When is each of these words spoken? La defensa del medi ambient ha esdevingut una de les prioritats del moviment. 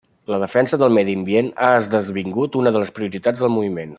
La 0.33 0.37
defensa 0.43 0.79
del 0.83 0.95
medi 0.95 1.13
ambient 1.19 1.51
ha 1.65 1.69
esdevingut 1.83 2.59
una 2.63 2.75
de 2.77 2.83
les 2.85 2.95
prioritats 2.99 3.45
del 3.45 3.55
moviment. 3.59 3.89